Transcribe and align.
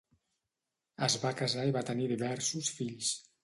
Es 1.09 1.19
va 1.25 1.33
casar 1.43 1.67
i 1.67 1.77
va 1.77 1.87
tenir 1.93 2.11
diversos 2.17 2.75
fills. 2.83 3.17